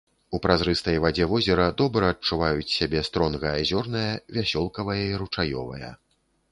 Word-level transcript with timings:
У 0.35 0.37
празрыстай 0.43 0.95
вадзе 1.03 1.27
возера 1.33 1.67
добра 1.81 2.09
адчуваюць 2.15 2.73
сябе 2.79 3.05
стронга 3.11 3.55
азёрная, 3.61 4.11
вясёлкавая 4.39 5.01
і 5.05 5.11
ручаёвая. 5.23 5.95